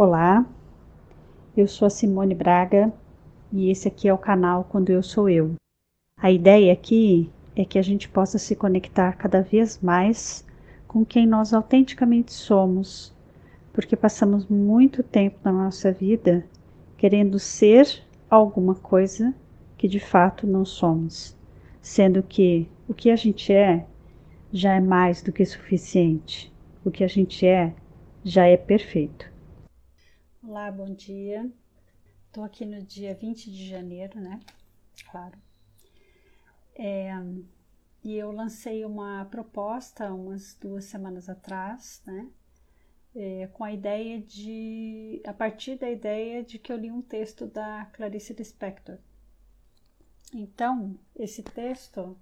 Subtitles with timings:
[0.00, 0.46] Olá,
[1.56, 2.92] eu sou a Simone Braga
[3.52, 5.56] e esse aqui é o canal Quando Eu Sou Eu.
[6.16, 10.46] A ideia aqui é que a gente possa se conectar cada vez mais
[10.86, 13.12] com quem nós autenticamente somos,
[13.72, 16.46] porque passamos muito tempo na nossa vida
[16.96, 19.34] querendo ser alguma coisa
[19.76, 21.36] que de fato não somos,
[21.80, 23.84] sendo que o que a gente é
[24.52, 26.52] já é mais do que suficiente,
[26.84, 27.74] o que a gente é
[28.22, 29.27] já é perfeito.
[30.50, 31.52] Olá, bom dia.
[32.26, 34.40] Estou aqui no dia 20 de janeiro, né?
[35.10, 35.36] Claro.
[36.74, 37.12] É,
[38.02, 42.30] e eu lancei uma proposta umas duas semanas atrás, né?
[43.14, 47.46] É, com a ideia de, a partir da ideia de que eu li um texto
[47.46, 48.96] da Clarice Lispector.
[50.32, 52.18] Então, esse texto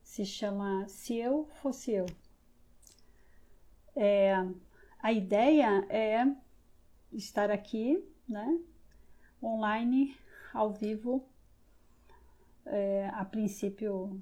[0.00, 2.06] se chama Se Eu Fosse Eu.
[3.96, 4.32] É,
[5.00, 6.24] a ideia é
[7.12, 8.60] estar aqui, né?
[9.42, 10.16] Online,
[10.52, 11.24] ao vivo.
[12.66, 14.20] É, a princípio,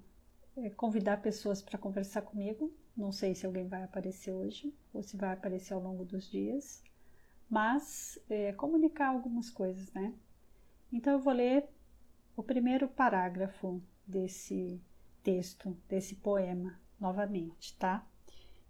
[0.56, 2.72] é, convidar pessoas para conversar comigo.
[2.96, 6.82] Não sei se alguém vai aparecer hoje ou se vai aparecer ao longo dos dias,
[7.48, 10.14] mas é, comunicar algumas coisas, né?
[10.92, 11.68] Então eu vou ler
[12.36, 14.80] o primeiro parágrafo desse
[15.22, 18.06] texto, desse poema, novamente, tá?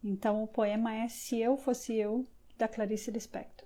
[0.03, 3.66] Então o poema é Se Eu Fosse Eu, da Clarice Lispector.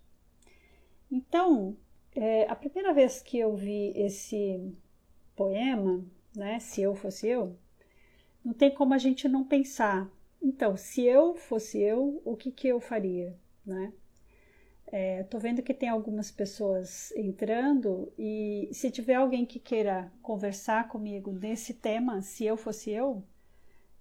[1.11, 1.75] Então,
[2.15, 4.73] é, a primeira vez que eu vi esse
[5.35, 7.57] poema, né, se eu fosse eu,
[8.43, 10.09] não tem como a gente não pensar.
[10.41, 13.93] Então, se eu fosse eu, o que, que eu faria, né?
[14.87, 20.89] É, tô vendo que tem algumas pessoas entrando e se tiver alguém que queira conversar
[20.89, 23.23] comigo nesse tema, se eu fosse eu,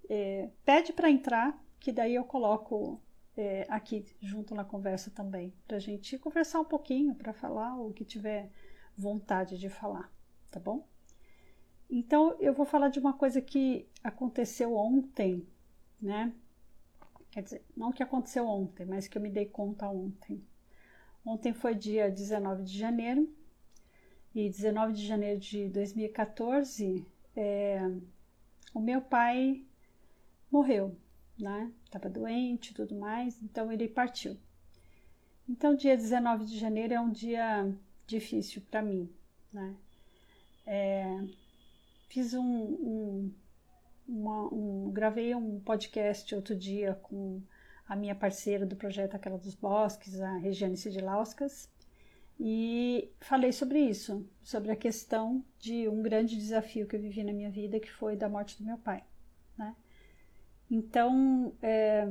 [0.09, 3.01] é, pede para entrar, que daí eu coloco
[3.41, 7.93] é, aqui junto na conversa também, para a gente conversar um pouquinho, para falar o
[7.93, 8.51] que tiver
[8.97, 10.13] vontade de falar,
[10.51, 10.87] tá bom?
[11.89, 15.47] Então eu vou falar de uma coisa que aconteceu ontem,
[16.01, 16.33] né?
[17.31, 20.45] Quer dizer, não que aconteceu ontem, mas que eu me dei conta ontem.
[21.25, 23.33] Ontem foi dia 19 de janeiro,
[24.35, 27.81] e 19 de janeiro de 2014, é,
[28.75, 29.65] o meu pai
[30.51, 30.95] morreu,
[31.43, 31.73] né?
[31.85, 34.37] Estava doente e tudo mais, então ele partiu.
[35.49, 37.73] Então, dia 19 de janeiro é um dia
[38.07, 39.11] difícil para mim,
[39.53, 39.75] né?
[40.67, 41.25] É,
[42.09, 43.33] fiz um, um,
[44.07, 47.41] uma, um, gravei um podcast outro dia com
[47.89, 51.69] a minha parceira do projeto Aquela dos Bosques, a Regiane Sidilauskas,
[52.39, 57.33] e falei sobre isso, sobre a questão de um grande desafio que eu vivi na
[57.33, 59.05] minha vida, que foi da morte do meu pai,
[59.59, 59.75] né?
[60.71, 62.07] Então, é,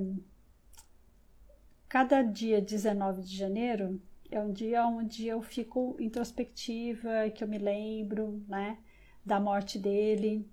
[1.88, 7.58] cada dia 19 de janeiro é um dia onde eu fico introspectiva, que eu me
[7.58, 8.78] lembro, né,
[9.26, 10.46] da morte dele,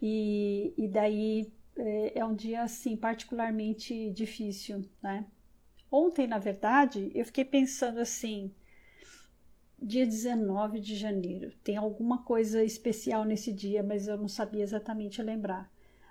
[0.00, 5.26] e, e daí é, é um dia, assim, particularmente difícil, né.
[5.90, 8.54] Ontem, na verdade, eu fiquei pensando assim,
[9.82, 15.20] dia 19 de janeiro, tem alguma coisa especial nesse dia, mas eu não sabia exatamente
[15.20, 15.68] lembrar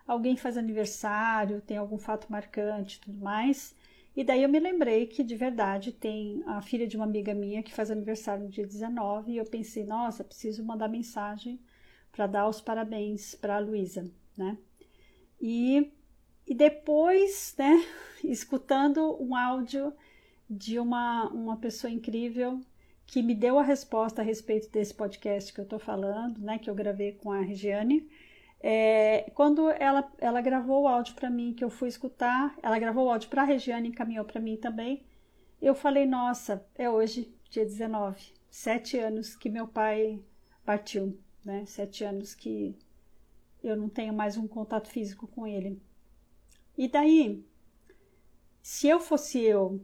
[0.09, 3.75] alguém faz aniversário, tem algum fato marcante tudo mais.
[4.15, 7.61] E daí eu me lembrei que de verdade tem a filha de uma amiga minha
[7.61, 11.59] que faz aniversário no dia 19 e eu pensei, nossa, preciso mandar mensagem
[12.11, 14.57] para dar os parabéns para a Luísa, né?
[15.39, 15.91] E,
[16.45, 17.85] e depois, né,
[18.25, 19.93] escutando um áudio
[20.49, 22.59] de uma, uma pessoa incrível
[23.05, 26.69] que me deu a resposta a respeito desse podcast que eu estou falando, né, que
[26.69, 28.09] eu gravei com a Regiane,
[28.61, 33.07] é, quando ela, ela gravou o áudio para mim, que eu fui escutar, ela gravou
[33.07, 35.05] o áudio para a Regiane e encaminhou para mim também.
[35.61, 40.19] Eu falei, nossa, é hoje, dia 19, sete anos que meu pai
[40.65, 41.65] partiu, né?
[41.65, 42.77] Sete anos que
[43.63, 45.81] eu não tenho mais um contato físico com ele.
[46.77, 47.45] E daí,
[48.61, 49.81] se eu fosse eu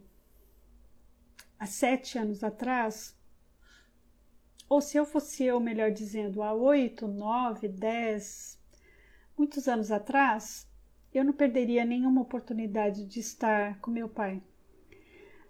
[1.58, 3.16] há sete anos atrás,
[4.68, 8.58] ou se eu fosse eu, melhor dizendo, há oito, nove, dez,
[9.36, 10.66] Muitos anos atrás,
[11.12, 14.42] eu não perderia nenhuma oportunidade de estar com meu pai.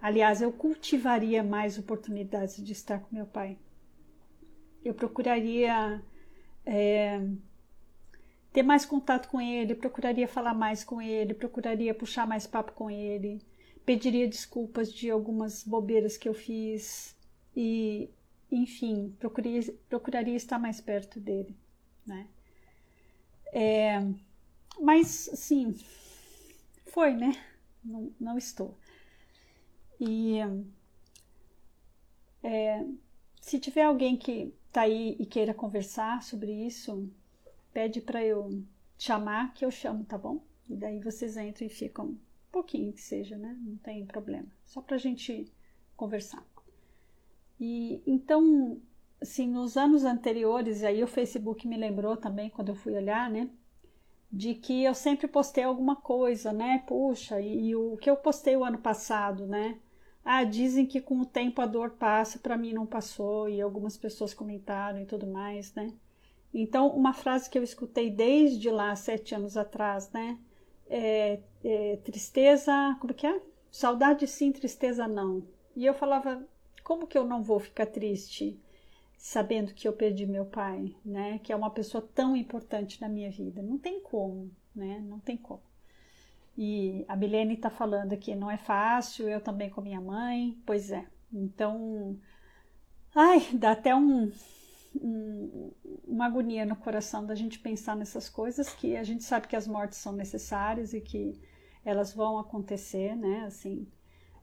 [0.00, 3.59] Aliás, eu cultivaria mais oportunidades de estar com meu pai.
[4.85, 6.03] Eu procuraria
[6.65, 7.21] é,
[8.53, 12.91] ter mais contato com ele, procuraria falar mais com ele, procuraria puxar mais papo com
[12.91, 13.41] ele,
[13.85, 17.17] pediria desculpas de algumas bobeiras que eu fiz
[17.55, 18.11] e,
[18.50, 21.56] enfim, procuraria, procuraria estar mais perto dele,
[22.05, 22.27] né?
[23.58, 24.03] É,
[24.79, 25.75] mas, sim,
[26.85, 27.32] foi, né?
[27.82, 28.76] Não, não estou.
[29.99, 30.41] E
[32.43, 32.85] é,
[33.41, 37.11] se tiver alguém que está aí e queira conversar sobre isso,
[37.73, 38.62] pede para eu
[38.99, 40.44] chamar que eu chamo, tá bom?
[40.69, 42.19] E daí vocês entram e ficam um
[42.53, 43.56] pouquinho que seja, né?
[43.62, 44.49] Não tem problema.
[44.67, 45.50] Só para a gente
[45.97, 46.44] conversar.
[47.58, 48.79] E então,
[49.21, 53.49] assim, nos anos anteriores, aí o Facebook me lembrou também quando eu fui olhar, né?
[54.31, 56.85] De que eu sempre postei alguma coisa, né?
[56.87, 59.79] Puxa, e, e o que eu postei o ano passado, né?
[60.25, 63.97] Ah, dizem que com o tempo a dor passa, para mim não passou, e algumas
[63.97, 65.93] pessoas comentaram e tudo mais, né?
[66.53, 70.39] Então, uma frase que eu escutei desde lá, sete anos atrás, né?
[70.89, 73.41] É, é, tristeza, como que é?
[73.71, 75.43] Saudade sim, tristeza não.
[75.77, 76.47] E eu falava,
[76.83, 78.59] como que eu não vou ficar triste
[79.17, 81.39] sabendo que eu perdi meu pai, né?
[81.41, 83.63] Que é uma pessoa tão importante na minha vida.
[83.63, 85.03] Não tem como, né?
[85.07, 85.63] Não tem como.
[86.57, 90.91] E a Milene está falando aqui, não é fácil, eu também com minha mãe, pois
[90.91, 91.07] é.
[91.33, 92.19] Então,
[93.15, 94.33] ai, dá até um,
[94.95, 95.73] um,
[96.07, 99.67] uma agonia no coração da gente pensar nessas coisas, que a gente sabe que as
[99.67, 101.39] mortes são necessárias e que
[101.85, 103.45] elas vão acontecer, né?
[103.47, 103.87] Assim,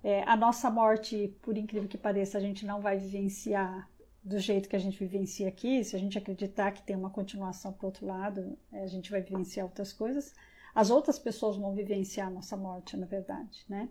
[0.04, 3.90] é, a nossa morte, por incrível que pareça, a gente não vai vivenciar
[4.24, 5.84] do jeito que a gente vivencia aqui.
[5.84, 9.12] Se a gente acreditar que tem uma continuação para o outro lado, é, a gente
[9.12, 10.34] vai vivenciar outras coisas
[10.74, 13.90] as outras pessoas vão vivenciar a nossa morte, na verdade, né?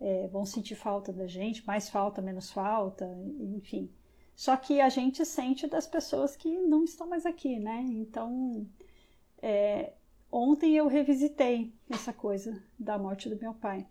[0.00, 3.04] É, vão sentir falta da gente, mais falta, menos falta,
[3.40, 3.90] enfim.
[4.34, 7.80] Só que a gente sente das pessoas que não estão mais aqui, né?
[7.88, 8.66] Então,
[9.40, 9.92] é,
[10.30, 13.86] ontem eu revisitei essa coisa da morte do meu pai.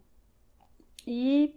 [1.05, 1.55] E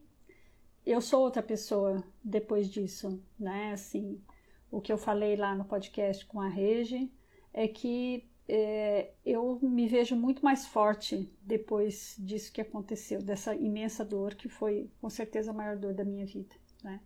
[0.87, 3.73] eu sou outra pessoa depois disso, né?
[3.73, 4.23] Assim,
[4.71, 7.13] o que eu falei lá no podcast com a Regi
[7.53, 14.05] é que é, eu me vejo muito mais forte depois disso que aconteceu, dessa imensa
[14.05, 16.55] dor que foi com certeza a maior dor da minha vida,
[16.85, 17.01] né?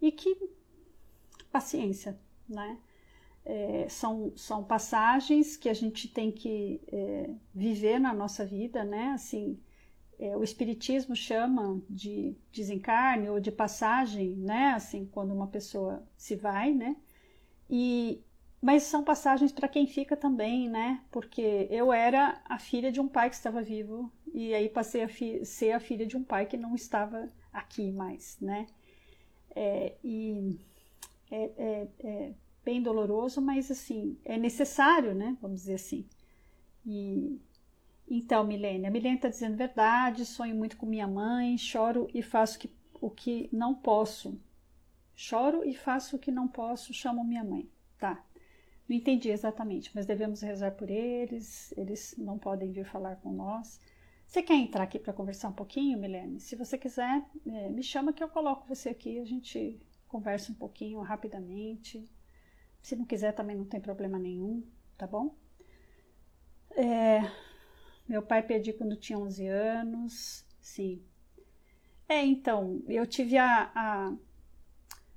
[0.00, 0.34] E que
[1.50, 2.18] paciência,
[2.48, 2.78] né?
[3.44, 9.10] É, são, são passagens que a gente tem que é, viver na nossa vida, né?
[9.14, 9.60] Assim,
[10.18, 14.72] é, o espiritismo chama de desencarne ou de passagem, né?
[14.74, 16.96] Assim, quando uma pessoa se vai, né?
[17.68, 18.22] E,
[18.60, 21.02] mas são passagens para quem fica também, né?
[21.10, 25.08] Porque eu era a filha de um pai que estava vivo e aí passei a
[25.44, 28.66] ser a filha de um pai que não estava aqui mais, né?
[29.54, 30.58] É, e
[31.30, 32.34] é, é, é,
[32.64, 35.36] bem doloroso, mas assim, é necessário, né?
[35.40, 36.06] Vamos dizer assim.
[36.86, 37.40] E
[38.08, 42.58] então, Milene, a Milene está dizendo verdade, sonho muito com minha mãe, choro e faço
[42.58, 42.70] que,
[43.00, 44.40] o que não posso.
[45.14, 47.70] Choro e faço o que não posso, chamo minha mãe.
[47.98, 48.24] Tá.
[48.88, 53.80] Não entendi exatamente, mas devemos rezar por eles, eles não podem vir falar com nós.
[54.26, 56.40] Você quer entrar aqui para conversar um pouquinho, Milene?
[56.40, 60.54] Se você quiser, é, me chama que eu coloco você aqui, a gente conversa um
[60.54, 62.08] pouquinho rapidamente.
[62.82, 64.62] Se não quiser, também não tem problema nenhum,
[64.98, 65.34] tá bom?
[66.70, 67.20] É,
[68.08, 71.02] meu pai perdi quando tinha 11 anos, sim.
[72.08, 74.12] É, então, eu tive a, a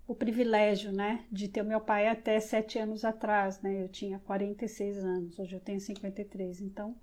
[0.08, 4.20] o privilégio, né, de ter o meu pai até sete anos atrás, né, eu tinha
[4.20, 6.96] 46 anos, hoje eu tenho 53, então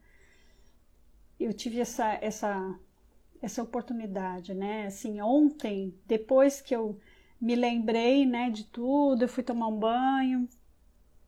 [1.38, 2.78] eu tive essa, essa,
[3.42, 6.98] essa oportunidade, né, assim, ontem, depois que eu
[7.40, 10.48] me lembrei, né, de tudo, eu fui tomar um banho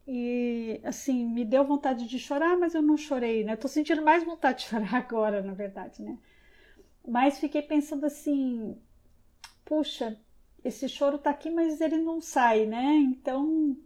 [0.07, 4.25] e, assim, me deu vontade de chorar, mas eu não chorei, né, tô sentindo mais
[4.25, 6.19] vontade de chorar agora, na verdade, né,
[7.07, 8.77] mas fiquei pensando assim,
[9.65, 10.19] puxa,
[10.65, 12.83] esse choro tá aqui, mas ele não sai, né?
[12.97, 13.77] Então,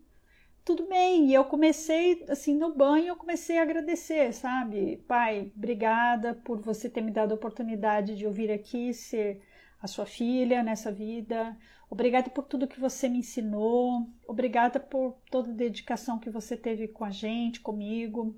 [0.65, 1.29] tudo bem.
[1.29, 4.99] E eu comecei, assim, no banho, eu comecei a agradecer, sabe?
[5.09, 9.43] Pai, obrigada por você ter me dado a oportunidade de ouvir aqui, ser
[9.80, 11.56] a sua filha nessa vida.
[11.90, 14.08] Obrigada por tudo que você me ensinou.
[14.26, 18.37] Obrigada por toda a dedicação que você teve com a gente, comigo.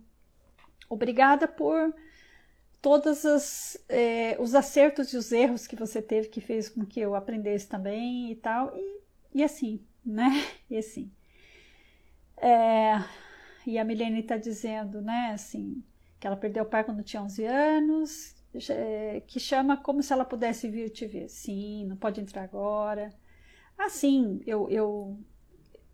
[0.88, 1.94] Obrigada por
[2.80, 7.14] todos é, os acertos e os erros que você teve que fez com que eu
[7.14, 9.00] aprendesse também e tal e,
[9.34, 10.30] e assim né
[10.70, 11.12] e assim
[12.38, 13.04] é,
[13.66, 15.84] e a Milene está dizendo né assim
[16.18, 18.34] que ela perdeu o pai quando tinha 11 anos
[19.26, 21.28] que chama como se ela pudesse vir te ver.
[21.28, 23.12] Sim, não pode entrar agora.
[23.78, 25.18] Assim, eu, eu,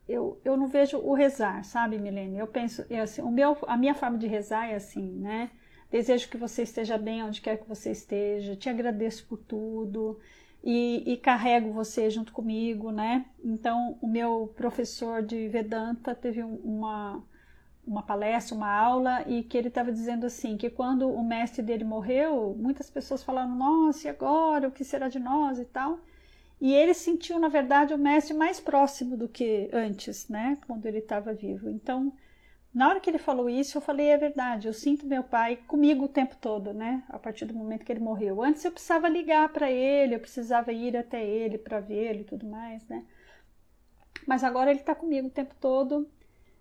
[0.08, 2.38] eu, eu não vejo o rezar, sabe, Milene?
[2.38, 5.50] Eu penso, eu, assim, o meu, a minha forma de rezar é assim, né?
[5.90, 10.18] Desejo que você esteja bem onde quer que você esteja, te agradeço por tudo
[10.62, 13.26] e, e carrego você junto comigo, né?
[13.44, 17.22] Então, o meu professor de Vedanta teve uma,
[17.86, 21.84] uma palestra, uma aula, e que ele estava dizendo assim, que quando o mestre dele
[21.84, 24.68] morreu, muitas pessoas falaram, nossa, e agora?
[24.68, 26.00] O que será de nós e tal?
[26.60, 30.58] E ele sentiu, na verdade, o mestre mais próximo do que antes, né?
[30.66, 31.68] Quando ele estava vivo.
[31.68, 32.12] Então,
[32.74, 36.04] na hora que ele falou isso, eu falei, é verdade, eu sinto meu pai comigo
[36.04, 37.04] o tempo todo, né?
[37.08, 38.42] A partir do momento que ele morreu.
[38.42, 42.46] Antes eu precisava ligar para ele, eu precisava ir até ele para vê-lo e tudo
[42.46, 43.04] mais, né?
[44.26, 46.08] Mas agora ele está comigo o tempo todo.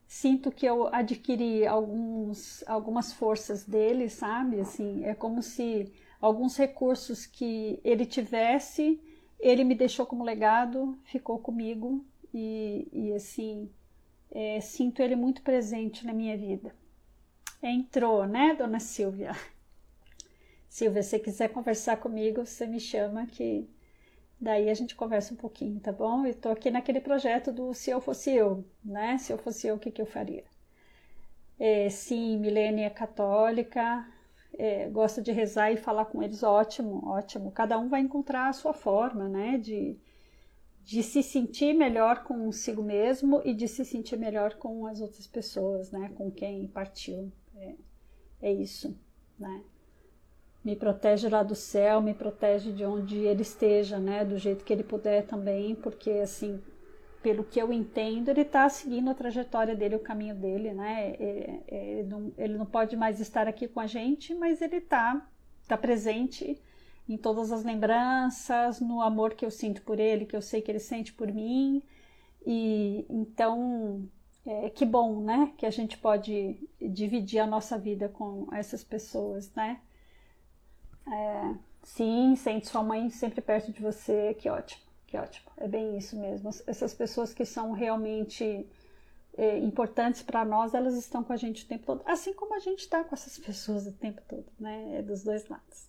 [0.08, 4.60] Sinto que eu adquiri alguns, algumas forças dele, sabe?
[4.60, 9.02] Assim, é como se alguns recursos que ele tivesse
[9.40, 13.70] ele me deixou como legado, ficou comigo e, e assim,
[14.32, 16.76] é, sinto ele muito presente na minha vida.
[17.62, 19.34] Entrou, né, dona Silvia?
[20.68, 23.70] Silvia, se quiser conversar comigo, você me chama que
[24.46, 26.24] daí a gente conversa um pouquinho, tá bom?
[26.24, 29.18] Eu tô aqui naquele projeto do Se Eu Fosse Eu, né?
[29.18, 30.44] Se eu fosse eu, o que, que eu faria?
[31.60, 34.08] É, sim, Milene é católica,
[34.54, 37.52] é, gosta de rezar e falar com eles, ótimo, ótimo.
[37.52, 39.58] Cada um vai encontrar a sua forma, né?
[39.58, 39.98] De,
[40.84, 45.92] de se sentir melhor consigo mesmo e de se sentir melhor com as outras pessoas,
[45.92, 46.12] né?
[46.16, 47.32] Com quem partiu.
[47.56, 47.76] É,
[48.44, 48.96] é isso,
[49.40, 49.64] né?
[50.66, 54.26] Me protege lá do céu, me protege de onde ele esteja, né?
[54.26, 56.60] Do jeito que ele puder também, porque assim,
[57.22, 61.16] pelo que eu entendo, ele está seguindo a trajetória dele, o caminho dele, né?
[61.20, 64.78] É, é, ele não, ele não pode mais estar aqui com a gente, mas ele
[64.78, 65.28] está
[65.68, 66.60] tá presente
[67.08, 70.72] em todas as lembranças, no amor que eu sinto por ele, que eu sei que
[70.72, 71.84] ele sente por mim.
[72.44, 74.10] E então,
[74.46, 75.54] é, que bom, né?
[75.58, 79.80] Que a gente pode dividir a nossa vida com essas pessoas, né?
[81.08, 84.84] É, sim, sente sua mãe sempre perto de você, que ótimo.
[85.08, 86.50] Que ótimo, é bem isso mesmo.
[86.66, 88.68] Essas pessoas que são realmente
[89.38, 92.60] é, importantes para nós, elas estão com a gente o tempo todo, assim como a
[92.60, 94.98] gente está com essas pessoas o tempo todo, né?
[94.98, 95.88] É dos dois lados.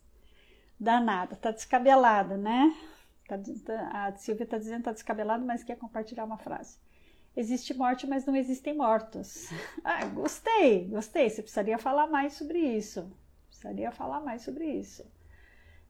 [0.79, 2.77] Danada, tá descabelada, né?
[3.27, 6.79] Tá, tá, a Silvia está dizendo que tá descabelada, mas quer compartilhar uma frase.
[7.37, 9.49] Existe morte, mas não existem mortos.
[9.85, 11.31] Ah, gostei, gostei.
[11.31, 13.11] Você precisaria falar mais sobre isso.
[13.57, 15.03] Precisaria falar mais sobre isso.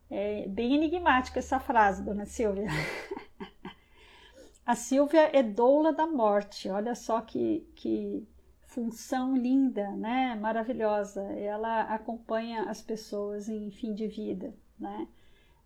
[0.08, 2.68] É bem enigmática essa frase, dona Silvia.
[4.64, 8.26] A Silvia é doula da morte, olha só que, que
[8.62, 10.36] função linda, né?
[10.36, 11.22] Maravilhosa.
[11.22, 15.08] Ela acompanha as pessoas em fim de vida, né?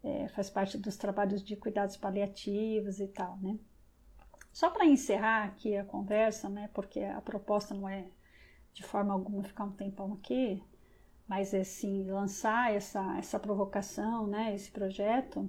[0.03, 3.59] É, faz parte dos trabalhos de cuidados paliativos e tal, né?
[4.53, 6.71] Só para encerrar aqui a conversa, né?
[6.73, 8.07] Porque a proposta não é
[8.73, 10.63] de forma alguma ficar um tempão aqui,
[11.31, 15.49] mas assim lançar essa essa provocação, né, esse projeto,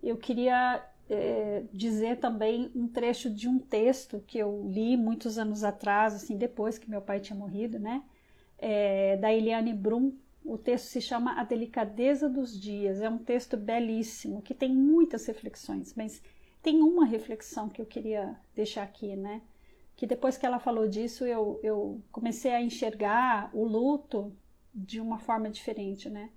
[0.00, 5.64] eu queria é, dizer também um trecho de um texto que eu li muitos anos
[5.64, 8.04] atrás, assim depois que meu pai tinha morrido, né,
[8.56, 10.16] é, da Eliane Brum.
[10.44, 13.00] O texto se chama A Delicadeza dos Dias.
[13.02, 16.22] É um texto belíssimo que tem muitas reflexões, mas
[16.62, 19.42] tem uma reflexão que eu queria deixar aqui, né?
[19.96, 24.32] Que depois que ela falou disso, eu, eu comecei a enxergar o luto
[24.74, 26.30] de uma forma diferente, né?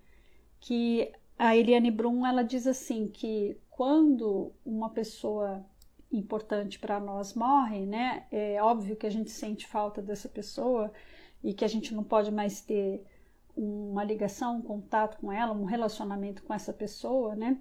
[0.59, 5.65] Que a Eliane Brum ela diz assim que quando uma pessoa
[6.11, 8.25] importante para nós morre, né?
[8.31, 10.91] É óbvio que a gente sente falta dessa pessoa
[11.43, 13.03] e que a gente não pode mais ter
[13.55, 17.57] uma ligação, um contato com ela, um relacionamento com essa pessoa, né?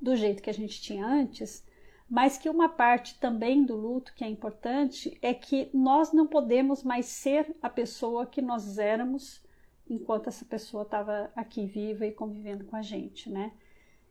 [0.00, 1.64] Do jeito que a gente tinha antes,
[2.08, 6.82] mas que uma parte também do luto que é importante é que nós não podemos
[6.82, 9.43] mais ser a pessoa que nós éramos
[9.88, 13.52] enquanto essa pessoa estava aqui viva e convivendo com a gente, né?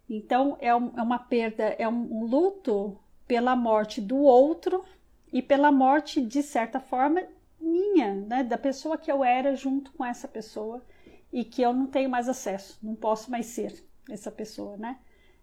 [0.09, 4.83] Então é, um, é uma perda, é um, um luto pela morte do outro
[5.31, 7.23] e pela morte, de certa forma,
[7.59, 8.43] minha, né?
[8.43, 10.83] Da pessoa que eu era junto com essa pessoa
[11.31, 14.99] e que eu não tenho mais acesso, não posso mais ser essa pessoa, né?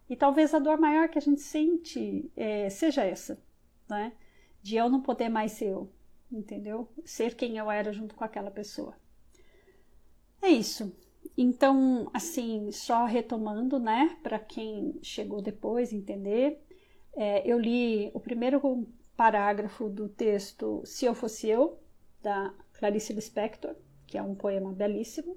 [0.08, 3.42] E talvez a dor maior que a gente sente é, seja essa,
[3.88, 4.12] né?
[4.62, 5.90] De eu não poder mais ser eu,
[6.30, 6.88] entendeu?
[7.04, 8.94] Ser quem eu era junto com aquela pessoa.
[10.42, 10.92] É isso.
[11.36, 16.60] Então, assim, só retomando, né, para quem chegou depois entender,
[17.14, 18.60] é, eu li o primeiro
[19.16, 21.78] parágrafo do texto Se Eu Fosse Eu,
[22.22, 23.74] da Clarice Lispector,
[24.06, 25.36] que é um poema belíssimo,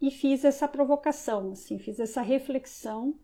[0.00, 3.14] e fiz essa provocação, assim, fiz essa reflexão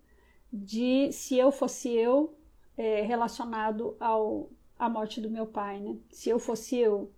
[0.52, 2.36] de se eu fosse eu
[2.76, 5.96] é, relacionado ao à morte do meu pai, né?
[6.10, 7.10] Se eu fosse eu,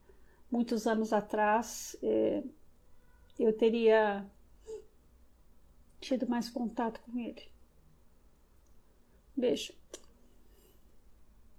[0.50, 2.42] muitos anos atrás, é,
[3.38, 4.26] eu teria
[6.00, 7.48] tido mais contato com ele.
[9.36, 9.72] Beijo.